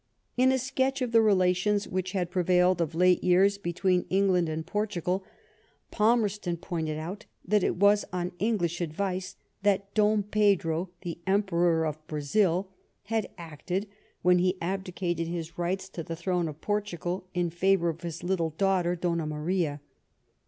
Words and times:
In 0.35 0.51
a 0.51 0.57
sketch 0.57 1.03
of 1.03 1.11
the 1.11 1.21
relations 1.21 1.87
which 1.87 2.13
had 2.13 2.31
prevailed 2.31 2.81
of 2.81 2.95
late 2.95 3.23
years 3.23 3.59
between 3.59 4.07
England 4.09 4.49
and 4.49 4.65
Portugal, 4.65 5.23
Palmerston 5.91 6.57
pointed 6.57 6.97
out 6.97 7.25
that 7.45 7.61
it 7.63 7.75
was 7.75 8.03
on 8.11 8.31
English 8.39 8.81
advice 8.81 9.35
that 9.61 9.93
Dom 9.93 10.23
Pedro, 10.23 10.89
the 11.03 11.19
Emperor 11.27 11.85
of 11.85 12.03
Brazil, 12.07 12.69
had 13.13 13.29
acted 13.37 13.87
when 14.23 14.39
he 14.39 14.57
abdicated 14.59 15.27
his 15.27 15.59
rights 15.59 15.87
to 15.89 16.01
the 16.01 16.15
throne 16.15 16.47
of 16.47 16.61
Portugal 16.61 17.27
in 17.35 17.51
favour 17.51 17.89
of 17.89 18.01
his 18.01 18.23
little 18.23 18.53
daughter^ 18.53 18.99
Donna 18.99 19.27
Maria. 19.27 19.81